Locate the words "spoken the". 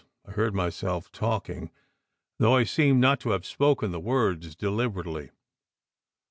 3.45-3.99